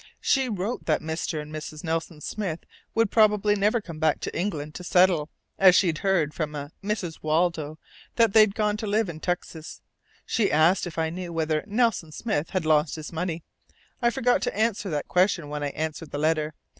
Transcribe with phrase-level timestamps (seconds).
[0.19, 1.39] She wrote that 'Mr.
[1.39, 1.83] and Mrs.
[1.83, 2.63] Nelson Smith'
[2.95, 7.19] would probably never come back to England to settle, as she'd heard from a Mrs.
[7.21, 7.77] Waldo
[8.15, 9.83] that they'd gone to live in Texas.
[10.25, 13.43] She asked if I knew whether 'Nelson Smith' had lost his money.
[14.01, 16.55] I forgot to answer that question when I answered the letter.